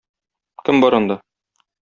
[0.69, 1.19] Кем бар анда?